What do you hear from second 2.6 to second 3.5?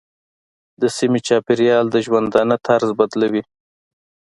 طرز بدلوي.